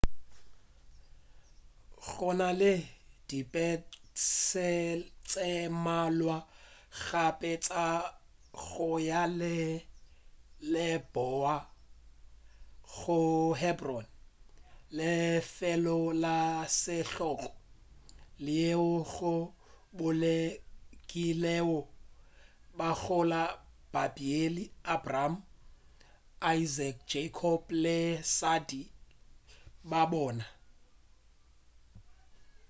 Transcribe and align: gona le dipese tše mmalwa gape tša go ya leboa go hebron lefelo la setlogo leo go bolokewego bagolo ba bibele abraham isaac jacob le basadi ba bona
gona 2.23 2.49
le 2.61 2.73
dipese 3.27 4.69
tše 5.29 5.49
mmalwa 5.73 6.37
gape 7.03 7.51
tša 7.65 7.85
go 8.63 8.89
ya 9.09 9.21
leboa 10.73 11.55
go 12.93 13.19
hebron 13.61 14.05
lefelo 14.97 15.99
la 16.23 16.37
setlogo 16.81 17.49
leo 18.45 18.89
go 19.13 19.33
bolokewego 19.97 21.81
bagolo 22.77 23.43
ba 23.93 24.03
bibele 24.15 24.63
abraham 24.93 25.33
isaac 26.59 26.95
jacob 27.11 27.61
le 27.83 27.97
basadi 28.19 28.81
ba 29.89 30.01
bona 30.13 30.45